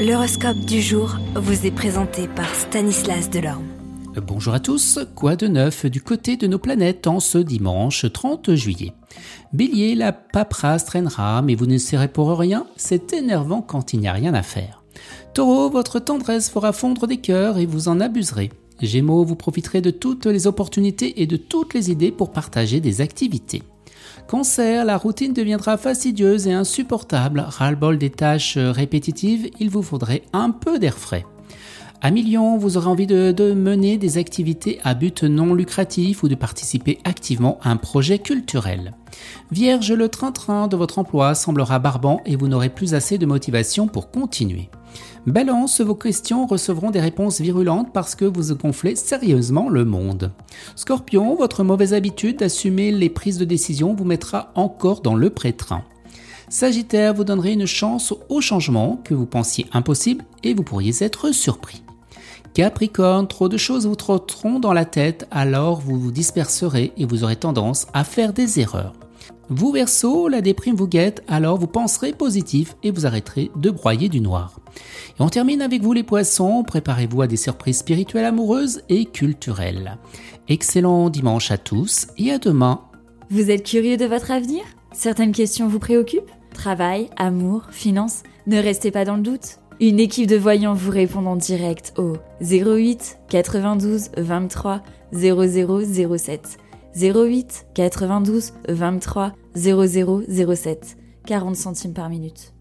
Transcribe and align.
L'horoscope 0.00 0.60
du 0.60 0.80
jour 0.80 1.18
vous 1.34 1.66
est 1.66 1.70
présenté 1.70 2.26
par 2.26 2.54
Stanislas 2.54 3.28
Delorme. 3.28 3.66
Bonjour 4.26 4.54
à 4.54 4.58
tous, 4.58 4.98
quoi 5.14 5.36
de 5.36 5.46
neuf 5.46 5.84
du 5.84 6.00
côté 6.00 6.38
de 6.38 6.46
nos 6.46 6.58
planètes 6.58 7.06
en 7.06 7.20
ce 7.20 7.36
dimanche 7.36 8.10
30 8.10 8.54
juillet? 8.54 8.94
Bélier, 9.52 9.94
la 9.94 10.12
paperasse 10.12 10.86
traînera, 10.86 11.42
mais 11.42 11.54
vous 11.54 11.66
ne 11.66 11.76
serez 11.76 12.08
pour 12.08 12.30
rien, 12.38 12.66
c'est 12.76 13.12
énervant 13.12 13.60
quand 13.60 13.92
il 13.92 14.00
n'y 14.00 14.08
a 14.08 14.14
rien 14.14 14.32
à 14.32 14.42
faire. 14.42 14.82
Taureau, 15.34 15.68
votre 15.68 15.98
tendresse 15.98 16.48
fera 16.48 16.72
fondre 16.72 17.06
des 17.06 17.18
cœurs 17.18 17.58
et 17.58 17.66
vous 17.66 17.88
en 17.88 18.00
abuserez. 18.00 18.50
Gémeaux, 18.80 19.26
vous 19.26 19.36
profiterez 19.36 19.82
de 19.82 19.90
toutes 19.90 20.24
les 20.24 20.46
opportunités 20.46 21.20
et 21.20 21.26
de 21.26 21.36
toutes 21.36 21.74
les 21.74 21.90
idées 21.90 22.10
pour 22.10 22.32
partager 22.32 22.80
des 22.80 23.02
activités. 23.02 23.62
Cancer, 24.26 24.84
la 24.84 24.96
routine 24.96 25.32
deviendra 25.32 25.76
fastidieuse 25.76 26.46
et 26.46 26.52
insupportable. 26.52 27.44
Ras-le-bol 27.46 27.98
des 27.98 28.10
tâches 28.10 28.56
répétitives, 28.58 29.50
il 29.58 29.70
vous 29.70 29.82
faudrait 29.82 30.22
un 30.32 30.50
peu 30.50 30.78
d'air 30.78 30.98
frais. 30.98 31.24
À 32.02 32.10
million, 32.10 32.56
vous 32.56 32.78
aurez 32.78 32.86
envie 32.86 33.06
de, 33.06 33.52
mener 33.52 33.98
des 33.98 34.16
activités 34.16 34.80
à 34.84 34.94
but 34.94 35.22
non 35.22 35.52
lucratif 35.52 36.22
ou 36.22 36.28
de 36.28 36.34
participer 36.34 36.98
activement 37.04 37.58
à 37.62 37.70
un 37.70 37.76
projet 37.76 38.18
culturel. 38.18 38.94
Vierge, 39.50 39.92
le 39.92 40.08
train-train 40.08 40.66
de 40.66 40.76
votre 40.76 40.98
emploi 40.98 41.34
semblera 41.34 41.78
barbant 41.78 42.22
et 42.24 42.36
vous 42.36 42.48
n'aurez 42.48 42.70
plus 42.70 42.94
assez 42.94 43.18
de 43.18 43.26
motivation 43.26 43.86
pour 43.86 44.10
continuer. 44.10 44.70
Balance, 45.26 45.82
vos 45.82 45.94
questions 45.94 46.46
recevront 46.46 46.90
des 46.90 47.00
réponses 47.00 47.42
virulentes 47.42 47.92
parce 47.92 48.14
que 48.14 48.24
vous 48.24 48.54
gonflez 48.54 48.96
sérieusement 48.96 49.68
le 49.68 49.84
monde. 49.84 50.32
Scorpion, 50.76 51.34
votre 51.34 51.64
mauvaise 51.64 51.92
habitude 51.92 52.38
d'assumer 52.38 52.92
les 52.92 53.10
prises 53.10 53.36
de 53.36 53.44
décision 53.44 53.94
vous 53.94 54.06
mettra 54.06 54.52
encore 54.54 55.02
dans 55.02 55.16
le 55.16 55.28
pré-train. 55.28 55.84
Sagittaire, 56.48 57.12
vous 57.12 57.24
donnerez 57.24 57.52
une 57.52 57.66
chance 57.66 58.14
au 58.30 58.40
changement 58.40 58.98
que 59.04 59.12
vous 59.12 59.26
pensiez 59.26 59.66
impossible 59.74 60.24
et 60.42 60.54
vous 60.54 60.64
pourriez 60.64 60.94
être 61.02 61.32
surpris. 61.32 61.82
Capricorne, 62.54 63.28
trop 63.28 63.48
de 63.48 63.56
choses 63.56 63.86
vous 63.86 63.94
trotteront 63.94 64.58
dans 64.58 64.72
la 64.72 64.84
tête, 64.84 65.26
alors 65.30 65.80
vous 65.80 65.98
vous 65.98 66.10
disperserez 66.10 66.92
et 66.96 67.04
vous 67.04 67.24
aurez 67.24 67.36
tendance 67.36 67.86
à 67.94 68.04
faire 68.04 68.32
des 68.32 68.60
erreurs. 68.60 68.94
Vous 69.48 69.72
Verseau, 69.72 70.28
la 70.28 70.40
déprime 70.40 70.76
vous 70.76 70.86
guette, 70.86 71.24
alors 71.26 71.58
vous 71.58 71.66
penserez 71.66 72.12
positif 72.12 72.76
et 72.82 72.90
vous 72.90 73.06
arrêterez 73.06 73.50
de 73.56 73.70
broyer 73.70 74.08
du 74.08 74.20
noir. 74.20 74.60
Et 75.18 75.22
on 75.22 75.28
termine 75.28 75.60
avec 75.60 75.82
vous 75.82 75.92
les 75.92 76.04
poissons, 76.04 76.62
préparez-vous 76.62 77.22
à 77.22 77.26
des 77.26 77.36
surprises 77.36 77.78
spirituelles 77.78 78.24
amoureuses 78.24 78.82
et 78.88 79.06
culturelles. 79.06 79.98
Excellent 80.48 81.10
dimanche 81.10 81.50
à 81.50 81.58
tous 81.58 82.08
et 82.16 82.30
à 82.30 82.38
demain. 82.38 82.82
Vous 83.28 83.50
êtes 83.50 83.64
curieux 83.64 83.96
de 83.96 84.06
votre 84.06 84.30
avenir? 84.30 84.62
Certaines 84.92 85.32
questions 85.32 85.68
vous 85.68 85.78
préoccupent? 85.78 86.30
Travail, 86.52 87.10
amour, 87.16 87.66
finances 87.70 88.22
Ne 88.46 88.58
restez 88.58 88.90
pas 88.90 89.04
dans 89.04 89.16
le 89.16 89.22
doute. 89.22 89.59
Une 89.82 89.98
équipe 89.98 90.28
de 90.28 90.36
voyants 90.36 90.74
vous 90.74 90.90
répond 90.90 91.24
en 91.24 91.36
direct 91.36 91.94
au 91.96 92.18
08 92.42 93.18
92 93.30 94.10
23 94.18 94.82
0007. 95.10 96.58
08 96.94 97.66
92 97.72 98.52
23 98.68 99.32
0007. 99.56 100.98
40 101.24 101.56
centimes 101.56 101.94
par 101.94 102.10
minute. 102.10 102.52